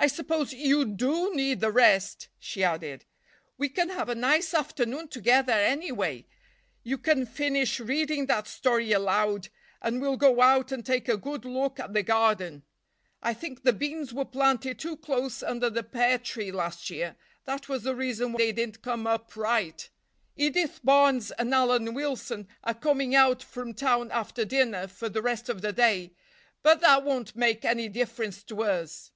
"I 0.00 0.06
suppose 0.06 0.52
you 0.52 0.84
do 0.84 1.34
need 1.34 1.58
the 1.58 1.72
rest," 1.72 2.28
she 2.38 2.62
added. 2.62 3.04
"We 3.56 3.68
can 3.68 3.88
have 3.88 4.08
a 4.08 4.14
nice 4.14 4.54
afternoon 4.54 5.08
together, 5.08 5.52
anyway. 5.52 6.28
You 6.84 6.98
can 6.98 7.26
finish 7.26 7.80
reading 7.80 8.26
that 8.26 8.46
story 8.46 8.92
aloud, 8.92 9.48
and 9.82 10.00
we'll 10.00 10.16
go 10.16 10.40
out 10.40 10.70
and 10.70 10.86
take 10.86 11.08
a 11.08 11.16
good 11.16 11.44
look 11.44 11.80
at 11.80 11.94
the 11.94 12.04
garden. 12.04 12.62
I 13.24 13.34
think 13.34 13.64
the 13.64 13.72
beans 13.72 14.14
were 14.14 14.24
planted 14.24 14.78
too 14.78 14.96
close 14.96 15.42
under 15.42 15.68
the 15.68 15.82
pear 15.82 16.16
tree 16.16 16.52
last 16.52 16.90
year—that 16.90 17.68
was 17.68 17.82
the 17.82 17.96
reason 17.96 18.34
they 18.38 18.52
didn't 18.52 18.82
come 18.82 19.04
up 19.04 19.34
right. 19.34 19.90
Edith 20.36 20.78
Barnes 20.84 21.32
and 21.32 21.52
Alan 21.52 21.92
Wilson 21.92 22.46
are 22.62 22.72
coming 22.74 23.16
out 23.16 23.42
from 23.42 23.74
town 23.74 24.12
after 24.12 24.44
dinner 24.44 24.86
for 24.86 25.08
the 25.08 25.22
rest 25.22 25.48
of 25.48 25.60
the 25.60 25.72
day, 25.72 26.12
but 26.62 26.80
that 26.82 27.02
won't 27.02 27.34
make 27.34 27.64
any 27.64 27.88
difference 27.88 28.44
to 28.44 28.62
us." 28.62 29.10